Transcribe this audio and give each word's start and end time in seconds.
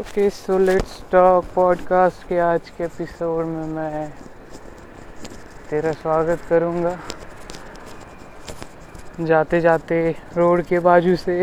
Okay 0.00 0.30
so 0.30 0.58
let's 0.58 1.02
talk 1.12 1.44
podcast 1.54 2.28
के 2.28 2.38
आज 2.38 2.68
के 2.70 2.84
एपिसोड 2.84 3.44
में 3.44 3.66
मैं 3.66 4.08
तेरा 5.70 5.92
स्वागत 5.92 6.36
करूँगा। 6.50 6.96
जाते 9.20 9.60
जाते 9.60 10.16
रोड 10.36 10.62
के 10.62 10.78
बाजू 10.78 11.16
से, 11.16 11.42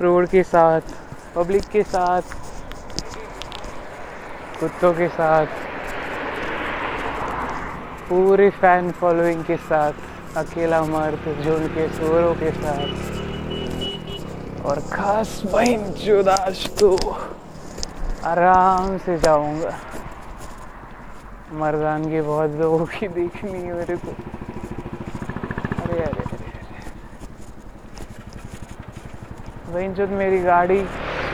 रोड 0.00 0.26
के 0.26 0.42
साथ 0.42 0.80
पब्लिक 1.36 1.64
के 1.64 1.82
साथ, 1.82 2.34
कुत्तों 4.60 4.92
के 4.92 5.08
साथ, 5.08 5.46
पूरे 8.10 8.50
फ़ैन 8.50 8.90
फॉलोइंग 8.90 9.44
के 9.44 9.56
साथ, 9.56 9.92
अकेला 10.36 10.82
मर्द 10.82 11.44
झुंड 11.44 11.68
के, 11.68 11.88
शोरों 11.88 12.34
के 12.34 12.50
साथ। 12.50 13.25
और 14.66 14.78
खास 14.92 15.40
बहन 15.44 15.82
जुदाश 15.94 16.66
तो 16.80 16.96
आराम 18.24 18.96
से 18.98 19.16
जाऊँगा। 19.18 19.70
मर्दानगी 21.52 22.20
बहुत 22.20 22.50
लोगों 22.60 22.84
की 22.86 23.08
देखनी 23.08 23.60
है 23.62 23.74
मेरे 23.74 23.96
को। 23.96 24.14
अरे 25.82 25.98
अरे 26.02 26.22
अरे 26.22 26.50
वही 29.68 29.88
जो 29.94 30.06
मेरी 30.16 30.38
गाड़ी 30.38 30.80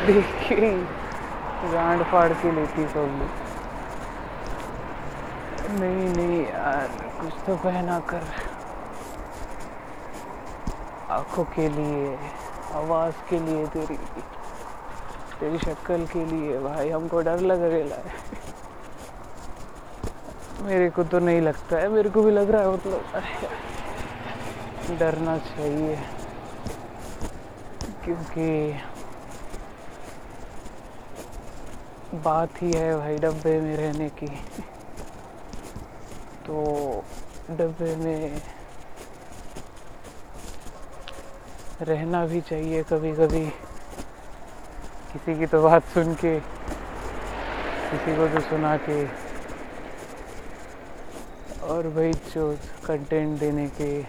देख 0.06 0.34
के 0.48 0.70
गांड 1.72 2.02
फाड़ 2.02 2.32
के 2.32 2.54
लेती 2.54 2.86
सब। 2.88 3.28
नहीं 5.80 6.08
नहीं 6.16 6.40
यार, 6.42 6.86
कुछ 7.20 7.32
तो 7.46 7.56
पहना 7.56 7.98
कर। 8.10 8.22
आँखों 11.10 11.44
के 11.56 11.68
लिए। 11.68 12.16
आवाज़ 12.72 13.14
के 13.30 13.46
लिए 13.46 13.66
तेरी 13.66 13.96
तेरी 15.40 15.58
शक्ल 15.58 16.04
के 16.04 16.24
लिए, 16.30 16.58
भाई, 16.58 16.90
हमको 16.90 17.20
डर 17.20 17.38
लग 17.38 17.60
रहा 17.62 17.98
है। 17.98 18.14
मेरे 20.60 20.88
को 20.88 21.02
तो 21.02 21.18
नहीं 21.18 21.42
लगता 21.42 21.76
है, 21.76 21.88
मेरे 21.88 22.08
को 22.08 22.22
भी 22.22 22.30
लग 22.30 22.50
रहा 22.50 22.62
है 22.62 22.68
मतलब 22.68 23.02
डरना 24.98 25.38
चाहिए। 25.38 25.96
क्योंकि 28.04 28.72
बात 32.14 32.62
ही 32.62 32.72
है 32.72 32.96
भाई 32.96 33.16
डब्बे 33.16 33.60
में 33.60 33.76
रहने 33.76 34.08
की। 34.08 34.26
तो 36.46 36.64
डब्बे 37.48 37.96
में 37.96 38.38
रहना 41.82 42.26
भी 42.26 42.40
चाहिए 42.40 42.82
कभी 42.82 43.12
कभी 43.12 43.44
किसी 45.12 45.38
की 45.38 45.46
तो 45.46 45.62
बात 45.62 45.80
सुन 45.80 46.14
के, 46.14 46.38
किसी 47.90 48.16
को 48.16 48.26
तो 48.26 48.40
सुना 48.40 48.76
के। 48.76 49.04
और 51.62 51.88
भाई 51.88 52.12
जो 52.12 52.54
कंटेंट 52.86 53.38
देने 53.38 53.66
के 53.66 54.06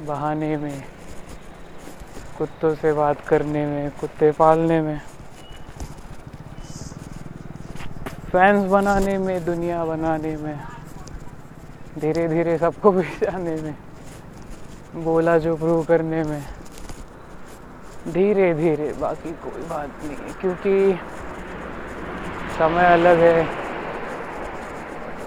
बहाने 0.00 0.56
में, 0.56 0.82
कुत्तों 2.38 2.74
से 2.74 2.92
बात 2.92 3.14
करने 3.28 3.66
में, 3.66 3.88
कुत्ते 4.00 4.30
पालने 4.30 4.80
में। 4.80 4.98
फैंस 8.32 8.70
बनाने 8.70 9.18
में, 9.18 9.44
दुनिया 9.44 9.84
बनाने 9.84 10.36
में 10.36 10.58
धीरे 12.00 12.28
धीरे 12.28 12.58
सबको 12.58 12.90
भी 12.96 13.08
में, 13.60 13.74
बोला 14.94 15.38
जो 15.38 15.56
प्रूव 15.56 15.82
करने 15.82 16.22
में। 16.22 16.55
धीरे 18.06 18.52
धीरे, 18.54 18.92
बाकी 19.00 19.30
कोई 19.42 19.62
बात 19.68 20.04
नहीं 20.04 20.16
है 20.16 20.32
क्योंकि 20.40 20.98
समय 22.58 22.86
अलग 22.86 23.18
है, 23.18 23.40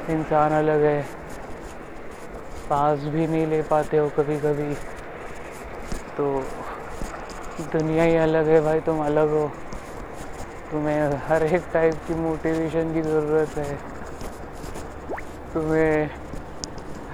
इंसान 0.09 0.51
अलग 0.53 0.83
है। 0.83 1.01
सांस 2.61 3.03
भी 3.05 3.27
नहीं 3.27 3.45
ले 3.47 3.61
पाते 3.63 3.97
हो 3.97 4.07
कभी 4.17 4.37
कभी 4.39 4.73
तो 6.17 6.25
दुनिया 7.71 8.03
ही 8.03 8.15
अलग 8.17 8.47
है 8.47 8.61
भाई, 8.61 8.79
तुम 8.79 8.99
अलग 9.05 9.29
हो। 9.29 9.47
तुम्हें 10.71 11.13
हर 11.27 11.43
एक 11.45 11.63
टाइप 11.73 11.93
की 12.07 12.13
मोटिवेशन 12.15 12.93
की 12.93 13.01
ज़रूरत 13.01 13.57
है। 13.57 13.77
तुम्हें 15.53 16.09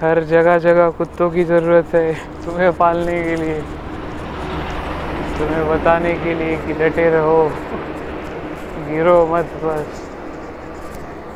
हर 0.00 0.22
जगह 0.24 0.58
जगह 0.58 0.90
कुत्तों 0.98 1.30
की 1.30 1.44
ज़रूरत 1.44 1.94
है, 1.94 2.12
तुम्हें 2.44 2.72
पालने 2.72 3.22
के 3.24 3.36
लिए। 3.36 3.60
तुम्हें 5.38 5.68
बताने 5.68 6.12
के 6.12 6.38
लिए 6.38 6.56
कि 6.56 6.72
डटे 6.72 7.10
रहो। 7.10 7.50
गिरो 8.88 9.26
मत 9.26 9.44
बस। 9.62 9.86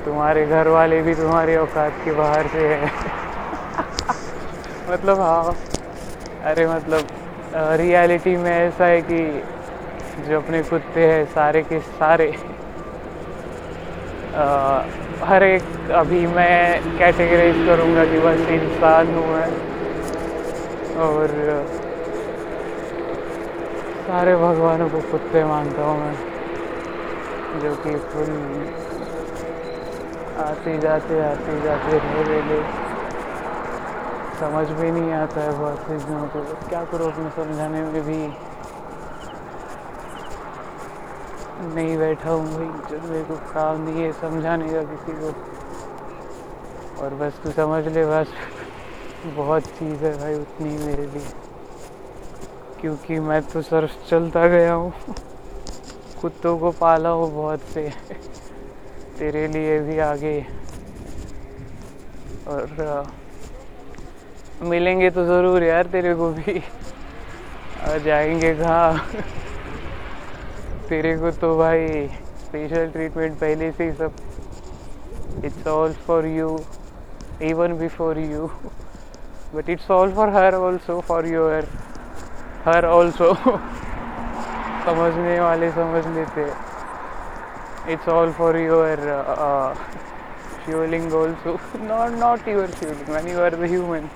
तुम्हारे 0.05 0.47
घर 0.47 0.69
वाले 0.69 1.03
भी 1.03 1.15
तुम्हारे 1.15 1.57
औकात 1.57 1.91
के 2.05 2.13
बाहर 2.13 2.47
से 2.47 2.59
है। 2.59 2.87
मतलब 4.91 5.21
हाँ। 5.21 5.57
अरे 6.45 6.67
मतलब 6.67 7.07
रियलिटी 7.55 8.37
में 8.37 8.51
ऐसा 8.51 8.87
है 8.87 9.01
कि 9.01 9.43
जो 10.29 10.37
अपने 10.37 10.63
कुत्ते 10.63 11.13
हैं 11.13 11.25
सारे 11.25 11.63
के 11.63 11.81
सारे। 11.81 12.35
आ, 14.35 14.81
हर 15.25 15.43
एक 15.43 15.91
अभी 15.91 16.27
मैं 16.27 16.99
कैटेगराइज 16.99 17.67
करूँगा 17.67 18.05
कि 18.05 18.19
बस 18.19 18.49
इंसान 18.49 19.07
हूँ 19.07 19.27
मैं। 19.27 19.51
और 20.97 21.29
सारे 24.11 24.35
भगवानों 24.37 24.89
को 24.89 25.01
कुत्ते 25.01 25.45
मानता 25.45 25.83
हूँ 25.83 25.99
मैं, 25.99 26.15
जो 27.61 27.75
कि 27.83 27.91
फुल 28.11 28.31
आते 30.37 30.73
जाते 30.79 31.19
आते 31.21 31.61
जाते 31.61 31.99
रहे 31.99 32.41
ले 32.49 32.57
समझ 34.41 34.67
में 34.71 34.91
नहीं 34.91 35.13
आता 35.13 35.41
है 35.41 35.53
बहुत 35.59 35.77
चीज़ों 35.79 36.23
को। 36.27 36.43
क्या 36.69 36.83
करो 36.85 37.05
अपने 37.05 37.31
समझाने 37.37 37.83
में 37.83 38.03
भी? 38.03 38.17
नहीं 41.75 41.99
बैठा 41.99 42.31
हूँ 42.31 42.47
भाई 42.47 42.67
जब 42.91 43.05
मेरे 43.11 43.23
को 43.25 43.35
काम 43.53 43.85
नहीं 43.85 44.03
है, 44.03 44.13
समझाने 44.13 44.73
का 44.73 44.83
किसी 44.83 45.13
को। 45.13 45.31
और 47.05 47.15
बस 47.15 47.39
तू 47.45 47.51
समझ 47.53 47.87
ले, 47.87 48.05
बस। 48.07 48.35
बहुत 49.37 49.71
चीज़ 49.79 50.05
है 50.05 50.13
भाई, 50.19 50.35
उतनी 50.35 50.77
मेरे 50.87 51.07
लिए। 51.07 51.50
क्योंकि 52.81 53.19
मैं 53.19 53.41
तो 53.43 53.61
सर 53.63 53.87
चलता 54.11 54.47
गया 54.47 54.73
हूँ। 54.73 54.93
कुत्तों 56.21 56.57
को 56.59 56.71
पाला 56.71 57.09
हो 57.09 57.27
बहुत 57.27 57.59
से। 57.75 57.89
तेरे 59.19 59.47
लिए 59.53 59.79
भी 59.81 59.99
आगे। 59.99 60.41
और 62.47 62.81
आ, 62.81 63.03
मिलेंगे 64.63 65.11
तो 65.11 65.25
ज़रूर 65.27 65.63
यार 65.63 65.87
तेरे 65.93 66.15
को 66.15 66.31
भी। 66.33 66.59
और 67.89 67.99
जाएँगे 67.99 68.55
कहाँ? 68.55 68.99
तेरे 70.89 71.17
को 71.19 71.31
तो 71.31 71.57
भाई 71.59 72.07
स्पेशल 72.41 72.89
ट्रीटमेंट 72.91 73.39
पहले 73.39 73.71
से 73.73 73.85
ही 73.85 73.93
सब। 73.93 75.45
It's 75.45 75.67
all 75.69 75.93
for 76.07 76.25
you 76.27 76.59
even 77.43 77.77
before 77.79 78.17
you 78.19 78.47
but 79.55 79.71
it's 79.71 79.91
all 79.91 80.13
for 80.13 80.29
her 80.29 80.55
also 80.55 81.01
for 81.01 81.27
your 81.27 81.63
her 82.67 82.85
also 82.87 83.33
समझने 84.85 85.39
वाले 85.41 85.71
समझ 85.73 86.07
लेते। 86.07 86.45
It's 87.93 88.09
all 88.09 88.31
for 88.39 88.57
your 88.57 88.99
Shivling 90.65 91.13
also 91.15 91.57
not 91.83 92.19
not 92.19 92.49
your 92.49 92.67
Shivling 92.79 93.09
when 93.15 93.29
you 93.29 93.41
are 93.45 93.55
the 93.55 93.71
human 93.71 94.07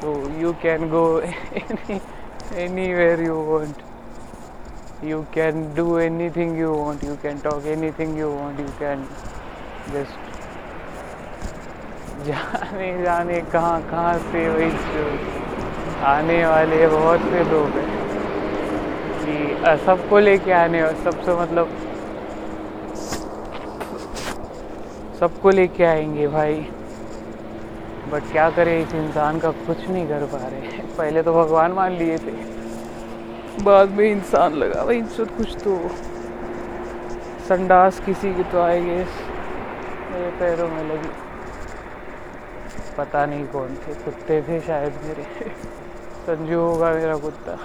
so 0.00 0.14
you 0.40 0.52
can 0.62 0.88
go 0.90 1.04
anywhere 2.94 3.20
you 3.22 3.34
want 3.50 5.04
you 5.04 5.22
can 5.34 5.62
do 5.76 5.98
anything 6.36 6.58
you 6.58 6.72
want 6.72 7.04
you 7.04 7.14
can 7.22 7.38
talk 7.44 7.66
anything 7.98 8.18
you 8.18 8.28
want 8.30 8.60
you 8.60 8.66
can 8.80 9.06
just 9.94 10.32
जाने 12.26 12.92
जाने 13.02 13.40
कहाँ 13.52 13.80
कहाँ 13.90 14.18
से 14.32 14.48
वही 14.48 14.70
आने 16.04 16.44
वाले 16.46 16.86
बहुत 16.86 17.18
से 17.20 17.42
लोग 17.50 17.76
हैं। 17.78 17.92
कि 19.20 19.84
सबको 19.86 20.18
लेके 20.18 20.52
आने 20.52 20.82
सबसे 21.04 21.34
मतलब 21.34 21.68
सबको 25.20 25.50
लेके 25.50 25.84
आएँगे 25.84 26.26
भाई। 26.26 26.60
बट 28.12 28.22
क्या 28.32 28.48
करें, 28.50 28.80
इस 28.80 28.94
इंसान 28.94 29.38
का 29.38 29.50
कुछ 29.66 29.88
नहीं 29.88 30.06
कर 30.06 30.24
पा 30.32 30.38
रहे 30.42 30.82
पहले 30.98 31.22
तो 31.22 31.32
भगवान 31.32 31.72
मान 31.72 31.92
लिए 31.92 32.16
थे। 32.18 32.34
बाद 33.62 33.90
में 33.90 34.10
इंसान 34.10 34.54
लगा, 34.54 34.84
भाई 34.84 35.02
सब 35.16 35.36
कुछ 35.36 35.56
तो 35.64 35.78
संडास 37.48 38.00
किसी 38.00 38.32
की 38.34 38.42
तो 38.42 38.62
आएगी। 38.62 38.86
मेरे 38.86 40.30
पैरों 40.40 40.68
में 40.68 40.84
लगी। 40.84 41.23
पता 42.96 43.24
नहीं 43.26 43.46
कौन 43.46 43.74
थे, 43.76 43.94
कुत्ते 43.94 44.40
थे 44.42 44.60
शायद 44.60 44.92
मेरे। 45.04 45.22
संजू 46.26 46.58
होगा 46.60 46.90
मेरा 46.92 47.16
कुत्ता। 47.18 47.56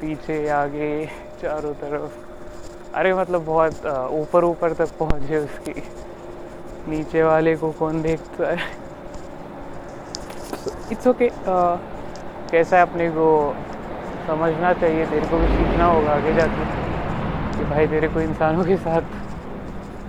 पीछे, 0.00 0.48
आगे, 0.50 1.06
चारों 1.42 1.72
तरफ़। 1.74 2.96
अरे 2.96 3.12
मतलब 3.14 3.44
बहुत 3.44 3.86
ऊपर 4.12 4.44
ऊपर 4.44 4.72
तक 4.74 4.96
पहुँचे 4.98 5.36
उसकी। 5.38 5.72
नीचे 6.88 7.22
वाले 7.22 7.54
को 7.56 7.70
कौन 7.78 8.02
देखता 8.02 8.50
है? 8.50 8.56
इट्स 10.92 11.06
ओके 11.06 11.28
कैसा 12.50 12.76
है 12.76 12.82
अपने 12.82 13.08
को 13.10 13.28
समझना 14.26 14.72
चाहिए? 14.72 15.04
तेरे 15.06 15.26
को 15.26 15.38
भी 15.38 15.46
सीखना 15.48 15.86
होगा 15.86 16.10
आगे 16.12 16.32
जाके 16.34 16.64
कि 17.58 17.64
भाई 17.64 17.86
तेरे 17.86 18.08
को 18.08 18.20
इंसानों 18.20 18.64
के 18.64 18.76
साथ 18.78 19.02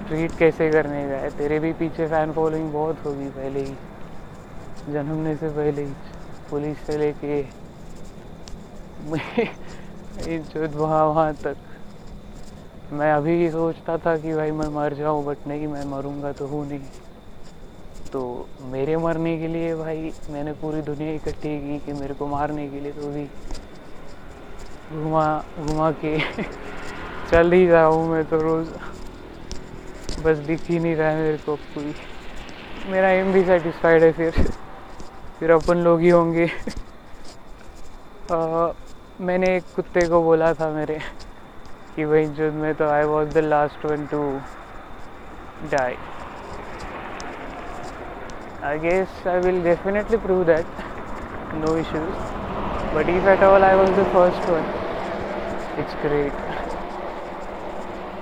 ट्रीट 0.07 0.31
कैसे 0.40 0.72
करने 0.72 1.07
का 1.10 1.16
है 1.16 1.30
तेरे 1.30 1.60
भी 1.60 1.72
पीछे 1.74 2.07
फ़ैन 2.07 2.31
फॉलोइंग 2.31 2.72
बहुत 2.72 2.96
होगी 3.06 3.30
पहले 3.30 3.60
ही। 3.60 3.74
जन्मने 4.94 5.36
से 5.36 5.50
पहले 5.50 5.81
ही। 5.81 5.94
पुलिस 6.50 6.78
से 6.78 6.98
लेके 6.98 7.42
वहाँ 10.75 11.06
वहाँ 11.06 11.34
तक। 11.34 11.56
मैं 12.94 13.12
अभी 13.13 13.31
ही 13.31 13.50
सोचता 13.52 13.98
था 13.98 14.18
कि 14.18 14.34
भाई 14.34 14.52
मैं 14.52 14.68
मर 14.68 14.94
जाऊँ 14.94 15.25
बट 15.25 15.38
नहीं, 15.48 15.68
मैं 15.68 15.86
मरूँगा 15.86 16.31
तो 16.31 16.48
हूँ 16.48 16.68
नहीं। 16.68 16.80
तो 18.13 18.48
मेरे 18.62 18.98
मरने 18.98 19.38
के 19.38 19.48
लिए 19.48 19.75
भाई 19.75 20.12
मैंने 20.30 20.51
पूरी 20.54 20.81
दुनिया 20.81 21.13
इकट्ठी 21.13 21.60
की 21.60 21.78
कि 21.80 21.94
मेरे 21.94 22.13
को 22.13 22.28
मारने 22.28 22.68
के 22.68 22.80
लिए 22.84 22.92
तो 22.92 23.12
भी 23.12 23.25
घुमा 25.04 25.42
घुमा 25.60 25.92
के 25.92 26.18
चल 27.31 27.51
ही 27.51 27.68
हूँ 27.68 28.10
मैं 28.10 28.24
तो 28.24 28.42
रोज़। 28.42 28.69
बस 30.23 30.38
दिख 30.47 30.59
ही 30.69 30.79
नहीं 30.79 30.95
रहा 30.95 31.09
है 31.09 31.21
मेरे 31.21 31.38
को 31.45 31.56
कोई। 31.73 31.94
मेरा 32.91 33.09
एम 33.09 33.31
भी 33.33 33.44
सेटिस्फाइड 33.45 34.03
है 34.03 34.12
फिर। 34.12 34.41
फिर 35.39 35.51
अपन 35.51 35.77
लोग 35.77 36.00
ही 36.00 36.09
होंगे। 36.09 36.45
आ, 38.31 38.67
मैंने 39.19 39.56
एक 39.56 39.63
कुत्ते 39.75 40.07
को 40.09 40.21
बोला 40.23 40.51
था 40.53 40.69
मेरे 40.69 40.97
कि 41.95 42.06
भाई 42.06 42.25
जो 42.38 42.51
मैं 42.51 42.73
तो 42.73 42.89
I 42.89 43.03
was 43.03 43.33
the 43.33 43.44
last 43.45 43.85
one 43.85 44.06
to 44.06 44.21
die 45.71 45.95
I 48.63 48.79
guess 48.79 49.27
I 49.27 49.39
will 49.39 49.62
definitely 49.63 50.17
prove 50.17 50.44
that 50.45 50.65
no 51.53 51.75
issues 51.77 52.95
but 52.95 53.09
if 53.09 53.29
at 53.29 53.44
all 53.44 53.63
I 53.63 53.75
was 53.75 53.91
the 53.91 54.06
first 54.13 54.50
one 54.50 54.65
it's 55.79 55.95
great 56.03 56.33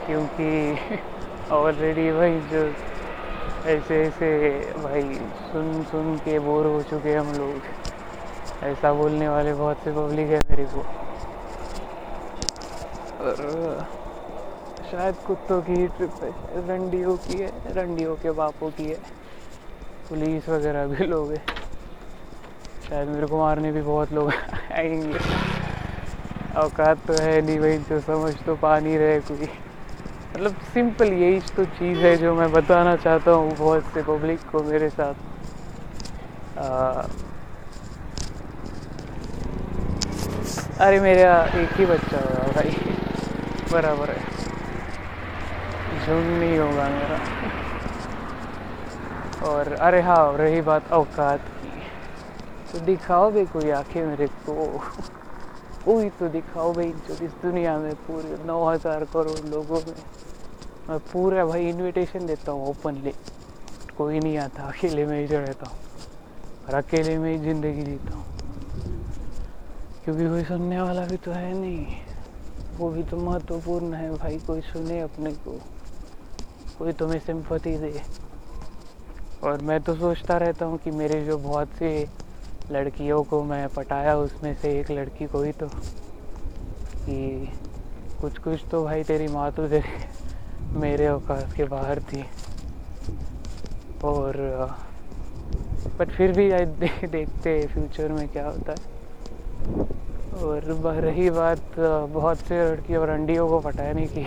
क्योंकि 0.06 0.50
ऑलरेडी 1.54 2.12
भाई 2.12 2.40
जो 2.40 2.66
ऐसे 3.66 4.04
ऐसे 4.04 4.60
भाई 4.84 5.02
सुन 5.52 5.84
सुन 5.84 6.16
के 6.16 6.40
बोर 6.40 6.66
हो 6.66 6.82
चुके 6.82 7.14
हम 7.16 7.34
लोग। 7.34 7.58
ऐसा 8.64 8.94
बोलने 8.94 9.28
वाले 9.28 9.54
बहुत 9.54 9.76
से 9.84 9.92
पब्लिक 9.92 10.28
है 10.28 10.40
मेरे 10.50 10.64
को। 10.64 10.80
और, 13.24 13.88
शायद 14.92 15.16
कुत्तों 15.28 15.62
की 15.62 15.74
ही 15.74 15.88
ट्रिप 15.88 16.24
है, 16.24 16.30
रंडियों 16.68 17.16
की 17.16 17.38
है, 17.38 17.50
रंडियों 17.66 18.16
के 18.16 18.32
बापों 18.32 18.70
की 18.70 18.84
है। 18.84 18.96
पुलिस 20.10 20.50
वगैरह 20.50 20.88
भी 20.88 21.10
लोग 21.10 21.32
हैं। 21.32 21.46
शायद 22.90 23.08
मेरे 23.08 23.26
को 23.26 23.38
मारने 23.38 23.72
भी 23.72 23.82
बहुत 23.82 24.12
लोग 24.12 24.30
आएँगे। 24.72 25.20
औकात 26.58 26.96
तो 27.08 27.14
है 27.14 27.42
नहीं 27.42 27.60
भाई, 27.60 27.78
जो 27.78 28.00
समझ 28.00 28.34
तो 28.46 28.56
पा 28.56 28.80
नहीं 28.80 28.98
रहे 28.98 29.20
कोई। 29.20 29.48
मतलब 30.36 30.52
सिंपल 30.74 31.08
यही 31.14 31.40
तो 31.58 31.64
चीज़ 31.64 31.98
है 31.98 32.16
जो 32.16 32.34
मैं 32.36 32.52
बताना 32.52 32.96
चाहता 32.96 33.32
हूँ 33.32 33.52
बहुत 33.58 33.82
से 33.94 34.02
पब्लिक 34.02 34.40
को 34.52 34.64
मेरे 34.64 34.90
साथ। 34.90 35.14
आ, 36.60 37.02
अरे 40.80 41.00
मेरा 41.00 41.46
एक 41.54 41.70
ही 41.78 41.86
बच्चा 41.86 42.18
होगा 42.18 42.52
भाई। 42.52 42.70
बराबर 43.72 44.10
है। 44.10 44.22
झुंड 46.06 46.40
नहीं 46.40 46.60
होगा 46.60 46.88
मेरा। 46.90 47.18
और 49.48 49.74
अरे 49.74 50.02
हाँ 50.02 50.38
रही 50.38 50.62
बात 50.62 50.82
औकात 50.92 51.38
की। 51.38 51.70
तो 52.74 52.86
दिखाओ 52.86 53.32
भी 53.32 53.46
कोई 53.46 53.70
आँखें 53.70 54.06
मेरे 54.06 54.28
को? 54.28 54.82
कोई 55.86 56.10
तो 56.10 56.28
दिखाओ 56.30 56.74
भाई, 56.74 56.92
जो 56.92 57.14
इस 57.26 57.32
दुनिया 57.42 57.78
में 57.78 57.94
पूरे 58.08 58.38
नौ 58.46 58.64
हज़ार 58.66 59.04
करोड़ 59.14 59.40
लोगों 59.50 59.80
में 59.88 59.96
मैं 60.90 61.00
पूरा 61.12 61.46
भाई 61.46 61.70
इनविटेशन 61.70 62.26
देता 62.28 62.52
हूँ 62.52 62.68
ओपनली 62.68 63.14
कोई 63.98 64.20
नहीं 64.20 64.38
आता, 64.38 64.64
अकेले 64.64 65.06
में 65.06 65.20
ही 65.20 65.26
रहता 65.26 65.70
हूँ 65.70 65.78
और 66.68 66.74
अकेले 66.76 67.18
में 67.18 67.32
ही 67.32 67.38
ज़िंदगी 67.38 67.82
जीता 67.82 68.16
हूँ। 68.16 68.24
क्योंकि 70.06 70.28
कोई 70.30 70.44
सुनने 70.44 70.82
वाला 70.82 71.06
भी 71.06 71.18
तो 71.18 71.32
है 71.32 71.54
नहीं। 71.54 71.86
वो 72.78 72.90
भी 72.90 73.04
तो 73.04 73.18
महत्वपूर्ण 73.18 73.94
है 73.94 74.10
भाई, 74.16 74.38
कोई 74.38 74.62
सुने 74.62 75.00
अपने 75.00 75.32
को। 75.34 75.60
कोई 76.80 76.94
तुम्हें 76.94 77.20
सिंपति 77.20 77.78
दे। 77.78 78.02
और 79.44 79.62
मैं 79.62 79.80
तो 79.82 79.96
सोचता 79.96 80.38
रहता 80.38 80.66
हूँ 80.66 80.78
कि 80.78 80.92
मेरे 80.92 81.24
जो 81.26 81.38
बहुत 81.38 81.68
से 81.80 81.90
लड़कियों 82.72 83.24
को 83.24 83.44
मैं 83.44 83.68
पटाया 83.68 84.16
उसमें 84.16 84.54
से 84.54 84.80
एक 84.80 84.92
लड़की 84.92 85.26
को 85.26 85.42
ही 85.44 85.52
तो। 85.52 85.68
कि 87.06 87.50
कुछ 88.22 88.38
कुछ 88.38 88.64
तो 88.72 88.84
भाई 88.84 89.04
तेरी 89.04 89.28
माँ 89.28 89.52
तो 89.52 89.68
तेरे 89.68 89.92
मेरे 90.80 91.08
औकात 91.08 91.54
के 91.56 91.64
बाहर 91.64 92.00
थी। 92.00 92.24
और 94.04 94.38
बट 96.00 96.10
फिर 96.10 96.32
भी 96.32 96.50
दे, 96.52 97.08
देखते 97.08 97.68
फ्यूचर 97.68 98.12
में 98.12 98.28
क्या 98.28 98.46
होता 98.46 98.72
है। 98.72 98.92
और 100.44 100.60
रही 101.04 101.30
बात 101.30 101.80
बहुत 102.14 102.36
से 102.38 102.72
लड़की 102.72 102.96
और 102.96 103.10
अंडियों 103.10 103.48
को 103.48 103.60
पटाने 103.60 104.06
की। 104.06 104.24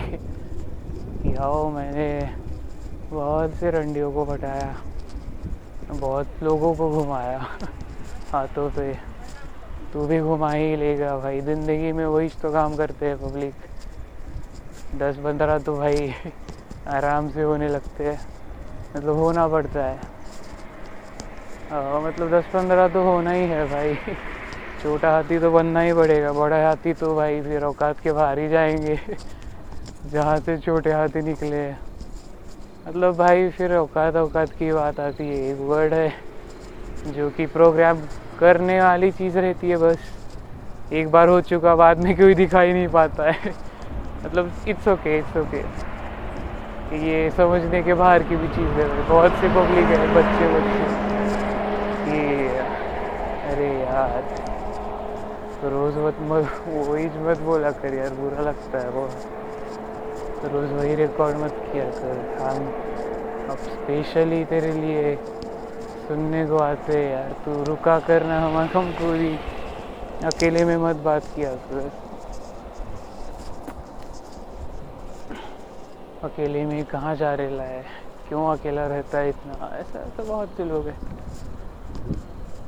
कि 1.23 1.35
आओ 1.35 1.69
मैंने 1.69 2.29
बहुत 3.11 3.49
से 3.49 3.71
रंडियों 3.71 4.11
को 4.11 4.23
पटाया 4.23 4.73
बहुत 5.89 6.25
लोगों 6.41 6.73
को 6.73 6.89
घुमाया। 6.91 7.39
हाथों 8.27 8.69
पे 8.69 8.91
तू 9.93 10.05
भी 10.07 10.19
घुमा 10.21 10.51
ही 10.51 10.75
लेगा 10.75 11.15
भाई। 11.17 11.41
ज़िंदगी 11.41 11.91
में 11.91 12.05
वही 12.05 12.29
तो 12.41 12.51
काम 12.53 12.75
करते 12.77 13.05
हैं 13.05 13.17
पब्लिक 13.17 13.53
दस 14.93 15.17
पंद्रह 15.23 15.57
तो 15.59 15.75
भाई 15.77 16.13
आराम 16.89 17.29
से 17.29 17.43
होने 17.43 17.67
लगते 17.69 18.03
हैं। 18.03 18.19
मतलब 18.95 19.15
होना 19.15 19.47
पड़ता 19.47 19.85
है। 19.85 19.99
आ, 21.71 21.99
मतलब 21.99 22.31
दस 22.31 22.45
पंद्रह 22.53 22.87
तो 22.87 23.03
होना 23.03 23.31
ही 23.31 23.47
है 23.47 23.65
भाई। 23.69 23.95
छोटा 24.83 25.11
हाथी 25.11 25.39
तो 25.39 25.51
बनना 25.51 25.81
ही 25.81 25.93
पड़ेगा। 25.93 26.31
बड़ा 26.33 26.61
हाथी 26.67 26.93
तो 26.93 27.15
भाई 27.15 27.41
फिर 27.41 27.63
औकात 27.63 27.99
के 28.03 28.11
बाहर 28.11 28.39
ही 28.39 28.49
जाएँगे। 28.49 28.99
जहाँ 30.03 30.39
से 30.39 30.57
छोटे 30.57 30.91
हाथी 30.91 31.21
निकले 31.21 31.69
मतलब 32.85 33.15
भाई 33.17 33.49
फिर 33.49 33.75
औकात 33.75 34.15
औकात 34.15 34.51
की 34.59 34.71
बात 34.73 34.99
आती 34.99 35.27
है। 35.27 35.51
एक 35.51 35.57
वर्ड 35.69 35.93
है। 35.93 36.26
जो 37.15 37.29
कि 37.29 37.45
प्रोग्राम 37.45 37.97
करने 38.39 38.79
वाली 38.81 39.11
चीज़ 39.11 39.37
रहती 39.37 39.69
है 39.69 39.77
बस। 39.77 39.97
एक 40.91 41.07
बार 41.11 41.27
हो 41.27 41.39
चुका, 41.41 41.75
बाद 41.75 41.97
में 41.97 42.13
कोई 42.15 42.33
दिखाई 42.33 42.73
नहीं 42.73 42.87
पाता 42.87 43.23
है। 43.23 43.51
मतलब 44.25 44.49
इट्स 44.67 44.87
ओके 44.87 45.17
इट्स 45.17 45.37
ओके 45.37 45.61
ये 47.07 47.29
समझने 47.37 47.81
के 47.81 47.93
बाहर 47.93 48.21
की 48.23 48.35
भी 48.35 48.47
चीज़ 48.47 48.79
है। 48.79 49.01
बहुत 49.09 49.31
से 49.41 49.47
पब्लिक 49.47 49.89
है, 49.89 50.05
बच्चे 50.13 50.47
बच्चे। 50.47 50.85
कि 52.05 52.19
अरे 53.51 53.69
यार। 53.83 54.21
रोज़ 55.63 55.97
मत 55.97 56.21
मत 56.21 56.45
वही 56.89 57.05
मत 57.05 57.41
बोला 57.41 57.71
कर 57.71 57.93
यार, 57.93 58.09
बुरा 58.09 58.41
लगता 58.41 58.77
है 58.77 58.89
तो 60.41 60.49
रोज़ 60.53 60.73
वही 60.73 60.95
रिकॉर्ड 60.95 61.35
मत 61.37 61.53
किया 61.73 61.83
कर। 61.83 62.15
हम 62.39 62.67
अब 63.51 63.57
स्पेशली 63.57 64.43
तेरे 64.43 64.71
लिए 64.71 65.15
सुनने 66.07 66.45
को 66.45 66.57
आते 66.57 67.11
यार, 67.11 67.31
तू 67.45 67.63
रुका 67.65 67.99
करना 67.99 68.39
हम 68.39 68.57
हमको 68.57 69.11
भी 69.11 69.35
अकेले 70.23 70.65
में 70.65 70.77
मत 70.77 70.95
बात 70.95 71.21
किया 71.35 71.51
कर। 71.55 71.89
अकेले 76.23 76.65
में 76.65 76.83
कहाँ 76.83 77.15
जा 77.15 77.33
रहे 77.35 77.47
है? 77.47 77.81
क्यों 78.29 78.47
अकेला 78.57 78.87
रहता 78.87 79.17
है 79.17 79.29
इतना? 79.29 79.53
ऐसा 79.79 79.99
ऐसा 79.99 80.23
बहुत 80.23 80.47
से 80.57 80.63
लोग 80.63 80.87
हैं। 80.87 80.97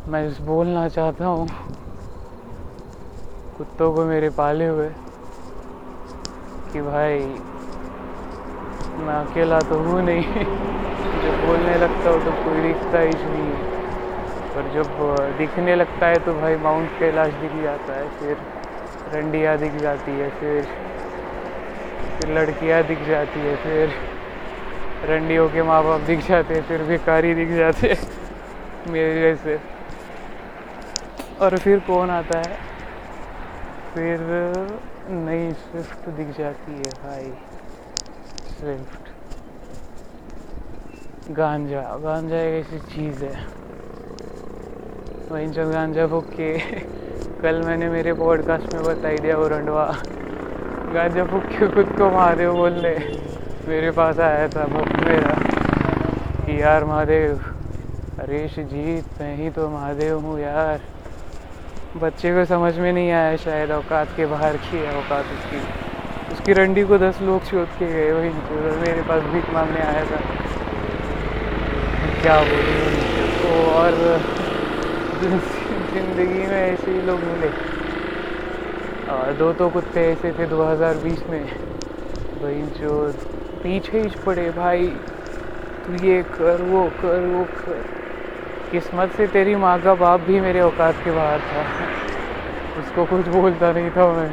मैं 0.07 0.45
बोलना 0.45 0.87
चाहता 0.87 1.25
हूँ। 1.25 1.47
कुत्तों 3.57 3.93
को 3.93 4.05
मेरे 4.05 4.29
पाले 4.29 4.67
हुए 4.67 4.89
कि 6.73 6.81
भाई, 6.81 7.19
मैं 8.97 9.13
अकेला 9.13 9.59
तो 9.59 9.79
हूँ 9.79 10.01
नहीं। 10.01 10.78
बोलने 11.49 11.77
लगता 11.79 12.09
हूँ 12.09 12.23
तो 12.25 12.31
कोई 12.43 12.61
दिखता 12.61 12.99
ही 12.99 13.13
नहीं 13.15 13.45
है। 13.45 13.77
पर 14.51 14.69
जब 14.73 14.87
दिखने 15.37 15.75
लगता 15.75 16.07
है 16.07 16.19
तो 16.25 16.33
भाई 16.35 16.55
माउंट 16.59 16.99
कैलाश 16.99 17.33
दिख 17.41 17.51
जाता 17.63 17.93
है, 17.93 18.07
फिर 18.19 18.37
रंडिया 19.13 19.55
दिख 19.57 19.75
जाती 19.81 20.11
है, 20.13 20.29
फिर 20.39 20.63
फिर 22.11 22.29
लड़कियाँ 22.29 22.81
दिख 22.83 23.03
जाती 23.07 23.39
है, 23.39 23.55
फिर 23.57 23.89
रंडियों 25.09 25.47
के 25.49 25.63
माँ 25.63 25.83
बाप 25.83 26.01
दिख 26.07 26.27
जाते 26.27 26.53
हैं, 26.53 26.61
फिर 26.67 26.83
भिकारी 26.83 27.33
दिख 27.33 27.55
जाते 27.57 27.87
हैं, 27.89 28.07
मेरे 28.87 29.21
जैसे। 29.21 29.57
और 31.41 31.57
फिर 31.57 31.79
कौन 31.87 32.09
आता 32.11 32.37
है? 32.39 32.57
फिर 33.93 34.19
नई 35.09 35.51
स्विफ्ट 35.61 36.09
दिख 36.17 36.37
जाती 36.37 36.71
है 36.73 36.91
भाई। 37.03 37.31
स्विफ्ट 38.51 39.08
गांजा 41.37 41.81
गांजा 42.03 42.35
एक 42.35 42.65
ऐसी 42.65 42.77
चीज़ 42.77 43.23
है। 43.23 43.31
वहीं 45.29 45.47
जो 45.47 45.71
गांजा 45.71 46.07
फूक 46.07 46.23
के 46.23 46.57
कल 47.43 47.61
मैंने 47.61 47.89
मेरे 47.89 48.13
पॉडकास्ट 48.13 48.73
में 48.73 48.83
बताई 48.83 49.15
दिया 49.15 49.37
वो 49.37 49.49
रंडवा। 49.49 49.91
गांजा 50.93 51.23
फूक 51.23 51.43
के 51.43 51.67
खुद 51.67 51.85
को 51.97 52.09
महादेव 52.09 52.51
बोल 52.51 52.73
बोलने 52.73 52.95
मेरे 53.67 53.89
पास 53.89 54.19
आया 54.19 54.47
था 54.47 54.65
मुफ़्त 54.69 55.03
मेरा। 55.03 55.33
कि 56.45 56.61
यार 56.61 56.83
महादेव 56.83 57.33
हरीश 58.19 58.59
जीत, 58.59 59.03
मैं 59.21 59.35
ही 59.35 59.49
तो 59.49 59.69
महादेव 59.69 60.17
हूँ 60.17 60.39
यार। 60.39 60.77
बच्चे 61.99 62.33
को 62.33 62.45
समझ 62.45 62.79
में 62.79 62.93
नहीं 62.93 63.11
आया 63.11 63.35
शायद, 63.37 63.71
औकात 63.71 64.05
के 64.17 64.25
बाहर 64.25 64.55
की 64.55 64.77
है, 64.77 64.97
औकात 64.97 65.23
उसकी। 65.23 65.57
उसकी 66.33 66.53
रंडी 66.53 66.83
को 66.83 66.97
दस 66.97 67.21
लोग 67.21 67.39
शोध 67.45 67.67
के 67.79 67.85
गए, 67.85 68.11
वही 68.11 68.29
मेरे 68.59 69.01
पास 69.01 69.23
भीख 69.23 69.49
मांगने 69.49 69.79
आया 69.79 70.03
था। 70.03 70.48
क्या 72.21 72.39
बोलूँ? 72.43 72.87
तो 73.41 73.49
और 73.71 73.93
ज़िंदगी 75.21 76.47
में 76.47 76.61
ऐसे 76.71 76.91
ही 76.91 77.05
लोग 77.07 77.19
मिले। 77.19 77.49
और 79.13 79.31
दो 79.33 79.51
तो 79.53 79.69
कुत्ते 79.69 80.01
ऐसे 80.11 80.31
थे 80.31 80.45
2020 80.45 81.23
में। 81.29 81.43
भाई 82.41 82.61
जो 82.81 83.11
पीछे 83.63 84.01
ही 84.01 84.09
पड़े। 84.25 84.49
भाई, 84.51 84.87
तू 85.85 86.05
ये 86.05 86.21
कर, 86.23 86.61
वो 86.61 86.83
कर 87.01 87.25
वो 87.25 87.43
कर। 87.57 87.81
किस्मत 88.71 89.17
से 89.17 89.27
तेरी 89.27 89.55
माँ 89.55 89.77
का 89.79 89.93
बाप 89.95 90.19
भी 90.27 90.39
मेरे 90.39 90.61
औकात 90.61 90.93
के 91.05 91.11
बाहर 91.11 91.39
था। 91.39 91.63
उसको 92.81 93.05
कुछ 93.05 93.27
बोलता 93.27 93.71
नहीं 93.73 93.89
था 93.89 94.07
मैं। 94.13 94.31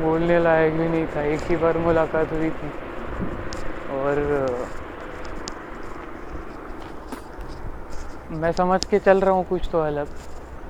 बोलने 0.00 0.42
लायक 0.44 0.72
भी 0.72 0.88
नहीं 0.88 1.06
था। 1.06 1.22
एक 1.22 1.50
ही 1.50 1.56
बार 1.56 1.78
मुलाकात 1.78 2.32
हुई 2.32 2.50
थी। 2.50 2.68
और 3.96 4.14
मैं 8.30 8.50
समझ 8.52 8.78
के 8.90 8.98
चल 8.98 9.20
रहा 9.20 9.34
हूँ 9.34 9.44
कुछ 9.46 9.68
तो 9.72 9.80
अलग। 9.80 10.06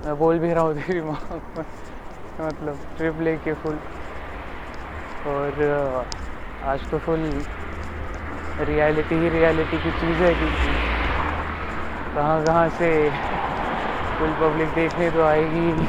मैं 0.05 0.17
बोल 0.19 0.39
भी 0.39 0.53
रहा 0.53 0.63
हूँ 0.65 0.75
तेरी 0.75 1.01
माँ 1.01 1.19
मतलब 2.39 2.79
ट्रिप 2.97 3.21
लेके 3.21 3.53
फुल 3.63 3.77
और 5.25 5.63
आज 6.73 6.81
तो 6.91 6.99
फुल 7.07 7.21
रियलिटी 8.61 9.15
ही 9.15 9.29
रियलिटी 9.31 9.79
की 9.79 9.91
चीज़ 10.01 10.23
है 10.23 10.35
क्योंकि 10.35 10.75
कहाँ 12.17 12.45
कहाँ 12.45 12.69
से 12.79 12.91
फुल 14.19 14.33
पब्लिक 14.41 14.75
देखने 14.75 15.11
तो 15.11 15.23
आएगी। 15.25 15.87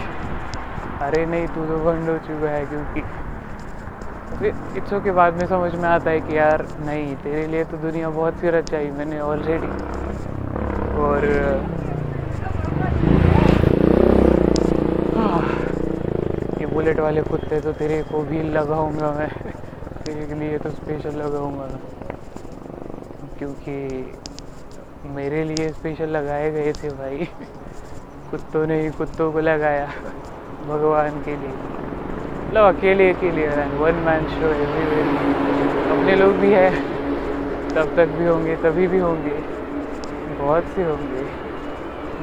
अरे 1.02 1.26
नहीं, 1.26 1.48
तू 1.48 1.66
तो 1.68 1.84
बंद 1.86 2.10
हो 2.10 2.18
चुका 2.28 2.50
है 2.52 2.66
क्योंकि 2.66 3.02
इट्सो 4.78 5.00
के 5.02 5.12
बाद 5.12 5.34
में 5.34 5.46
समझ 5.48 5.74
में 5.76 5.88
आता 5.90 6.10
है 6.12 6.20
कि 6.22 6.38
यार, 6.38 6.66
नहीं, 6.80 7.16
तेरे 7.24 7.46
लिए 7.52 7.64
तो 7.66 7.78
दुनिया 7.78 8.10
बहुत 8.10 8.34
सी 8.42 8.50
रचाई 8.52 8.90
मैंने 8.92 9.20
ऑलरेडी 9.22 9.68
और 10.98 11.26
ये 16.60 16.66
बुलेट 16.66 17.00
वाले 17.00 17.22
कुत्ते 17.22 17.60
तो 17.62 17.72
तेरे 17.72 18.02
को 18.04 18.22
भी 18.24 18.42
लगाऊँगा 18.54 19.12
मैं। 19.12 19.30
तेरे 20.06 20.26
के 20.28 20.40
लिए 20.40 20.58
तो 20.58 20.70
स्पेशल 20.72 21.16
लगाऊँगा 21.18 21.68
क्योंकि 23.40 23.76
मेरे 25.16 25.44
लिए 25.44 25.70
स्पेशल 25.70 26.10
लगाए 26.10 26.50
गए 26.52 26.72
थे 26.74 26.90
भाई। 26.98 27.28
कुत्तों 28.32 28.66
ने 28.68 28.82
ही 28.82 28.90
कुत्तों 28.98 29.32
को 29.32 29.40
लगाया 29.42 29.86
भगवान 30.68 31.22
के 31.26 31.36
लिए। 31.36 31.52
मतलब 32.48 32.64
अकेले 32.66 33.10
अकेले 33.12 33.48
वन 33.78 34.02
मैन 34.06 34.24
शो 34.30 34.48
एवरीवेयर 34.48 35.08
अपने 35.92 36.16
लोग 36.16 36.34
भी 36.42 36.52
है, 36.54 36.70
तब 37.76 37.96
तक 37.98 38.18
भी 38.18 38.26
होंगे, 38.26 38.56
तभी 38.64 38.88
भी 38.88 39.00
होंगे। 39.00 39.36
बहुत 40.40 40.64
से 40.76 40.84
होंगे, 40.84 41.24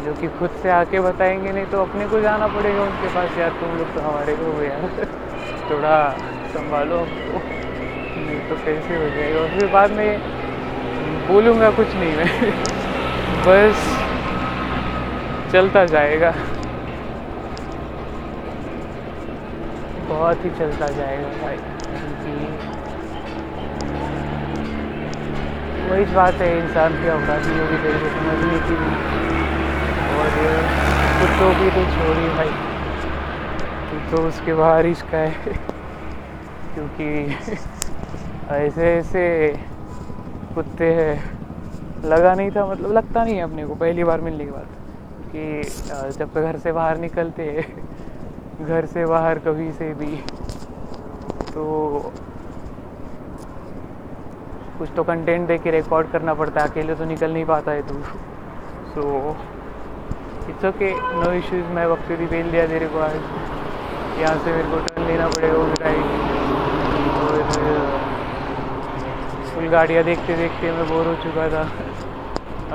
जो 0.04 0.12
कि 0.20 0.28
खुद 0.28 0.50
से 0.62 0.70
आके 0.70 1.00
बताएँगे, 1.00 1.52
नहीं 1.52 1.66
तो 1.66 1.80
अपने 1.80 2.06
को 2.06 2.20
जाना 2.20 2.46
पड़ेगा 2.46 2.82
उनके 2.82 3.08
पास, 3.14 3.38
यार, 3.38 3.50
तुम 3.50 3.76
लोग 3.76 3.94
तो 3.94 4.00
हमारे 4.00 4.32
हो 4.32 4.62
यार, 4.62 5.04
थोड़ा 5.70 6.10
संभालो 6.54 6.98
हमको, 6.98 7.38
नहीं 8.16 8.40
तो 8.48 8.54
कैसे 8.54 8.96
हो 8.96 9.08
जाएगा? 9.08 9.40
और 9.40 9.48
फिर 9.48 9.68
बाद 9.68 9.90
में 9.90 10.18
बोलूँगा 11.28 11.70
कुछ 11.70 11.86
नहीं 11.94 12.16
मैं, 12.16 12.50
बस 13.46 13.86
चलता 15.52 15.84
जाएगा। 15.84 16.32
बहुत 20.08 20.44
ही 20.44 20.50
चलता 20.50 20.88
जाएगा 20.88 21.28
भाई 21.42 21.56
वही 25.94 26.04
बात 26.14 26.40
है, 26.42 26.46
इंसान 26.58 26.92
की 26.92 27.08
औकाती 27.08 27.50
होगी 27.56 27.76
को 27.80 28.08
समझने 28.12 28.56
की 28.60 28.76
भी 28.78 28.86
और 30.14 30.30
कुत्तों 31.18 31.50
की 31.58 31.68
तो 31.70 31.82
छोड़ी 31.90 32.24
भाई। 32.30 32.48
तू 34.10 34.22
उसके 34.28 34.54
बाहर 34.54 34.86
ही 34.86 34.90
इसका 34.92 35.18
है, 35.18 35.52
क्योंकि 36.74 37.06
ऐसे 38.54 38.92
ऐसे 38.94 39.22
कुत्ते 40.54 40.92
हैं। 40.94 41.14
लगा 42.04 42.34
नहीं 42.34 42.50
था 42.50 42.66
मतलब 42.66 42.92
लगता 42.92 43.24
नहीं 43.24 43.36
है 43.36 43.42
अपने 43.42 43.66
को, 43.66 43.74
पहली 43.76 44.04
बार 44.04 44.20
मिलने 44.20 44.44
के 44.44 44.50
बाद, 44.50 44.68
कि 45.28 46.18
जब 46.18 46.40
घर 46.42 46.58
से 46.58 46.72
बाहर 46.72 46.98
निकलते 46.98 47.42
घर 48.62 48.86
से 48.88 49.06
बाहर 49.06 49.38
कभी 49.46 49.70
से 49.72 49.92
भी। 49.94 50.14
तो 51.54 51.62
कुछ 54.78 54.88
तो 54.96 55.02
कंटेंट 55.04 55.46
दे 55.48 55.56
के 55.58 55.70
रिकॉर्ड 55.70 56.06
करना 56.12 56.34
पड़ता 56.34 56.60
है, 56.60 56.68
अकेले 56.68 56.94
तो 56.94 57.04
निकल 57.04 57.32
नहीं 57.32 57.44
पाता 57.46 57.72
है 57.72 57.82
तू। 57.88 57.94
So 58.94 59.02
it's 60.48 60.64
okay 60.64 60.90
no 61.20 61.30
issues 61.32 61.68
मैं 61.74 61.86
वक्त 61.86 62.08
भी 62.12 62.26
बेल 62.26 62.50
दिया 62.50 62.66
तेरे 62.68 62.86
को 62.94 62.98
आज। 63.00 63.14
यहाँ 64.20 64.36
से 64.38 64.52
मेरे 64.52 64.68
को 64.70 64.78
टर्न 64.86 65.06
लेना 65.06 65.28
पड़ेगा 65.28 65.54
वो 65.54 65.66
राइड 65.80 66.04
और 67.20 67.36
फुल 69.54 69.68
गाड़ियाँ 69.70 70.02
देखते 70.04 70.36
देखते 70.36 70.72
मैं 70.72 70.86
बोर 70.88 71.06
हो 71.06 71.14
चुका 71.24 71.48
था। 71.54 71.62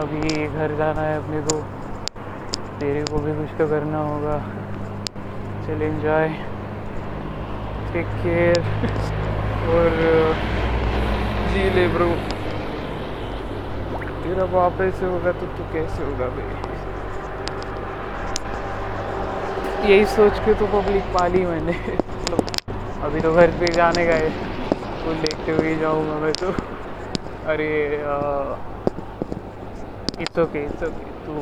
अभी 0.02 0.48
घर 0.48 0.76
जाना 0.78 1.02
है 1.02 1.18
अपने 1.18 1.42
को। 1.42 1.60
तेरे 2.80 3.02
को 3.12 3.20
भी 3.20 3.34
कुछ 3.38 3.58
तो 3.60 3.68
करना 3.70 4.00
होगा। 4.04 4.38
चल 5.68 5.82
एंजॉय 5.82 6.28
टेक 7.94 8.08
केयर 8.24 8.60
और 9.74 9.90
जी 11.54 11.70
ले 11.76 11.88
ब्रो। 11.94 12.08
तेरा 14.24 14.46
बाप 14.54 14.82
ऐसे 14.82 15.06
होगा 15.06 15.32
तो 15.40 15.46
तू 15.58 15.64
कैसे 15.74 16.04
होगा 16.04 16.28
भाई 16.36 16.48
यही 19.90 20.06
सोच 20.16 20.40
के 20.46 20.54
तो 20.60 20.66
पब्लिक 20.74 21.04
पाली 21.14 21.42
मैंने। 21.46 21.74
अभी 23.06 23.20
तो 23.22 23.34
घर 23.34 23.52
पे 23.60 23.72
जाने 23.74 24.06
का 24.08 24.18
तो 25.04 25.14
देखते 25.22 25.52
हुए 25.52 25.76
जाऊँगा 25.82 26.16
मैं 26.24 26.32
तो। 26.42 26.52
अरे 27.52 27.70
इट्स 30.22 30.40
ओके 30.40 30.64
इट्स 30.64 30.84
ओके 30.84 31.12
तू 31.26 31.34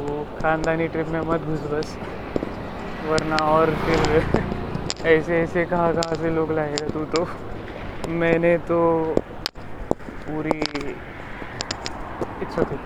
ख़ानदानी 0.42 0.88
ट्रिप 0.88 1.08
में 1.10 1.22
मत 1.30 1.42
घुस 1.52 1.62
बस, 1.72 1.98
वरना 3.10 3.38
और 3.46 3.74
फिर 3.86 4.00
ऐसे 5.08 5.42
ऐसे 5.42 5.66
कहाँ 5.66 5.94
कहाँ 5.94 6.16
से 6.22 6.30
लोग 6.36 6.52
लाएगा 6.54 6.88
तू 6.94 7.04
तो। 7.16 7.28
मैंने 8.20 8.58
तो 8.68 8.78
पूरी 10.28 10.58
it's 12.42 12.60
okay 12.60 12.78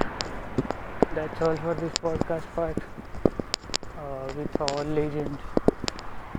that's 1.16 1.42
all 1.44 1.56
for 1.58 1.74
this 1.76 2.00
podcast 2.00 2.56
part 2.58 2.80
with 4.38 4.62
all 4.62 4.88
legend 4.96 5.38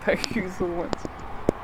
thank 0.07 0.37
you 0.37 0.49
so 0.59 0.67
much 0.77 1.12